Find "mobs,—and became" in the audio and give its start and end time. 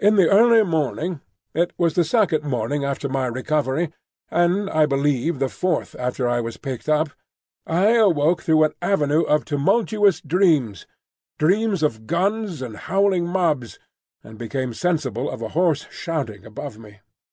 13.28-14.74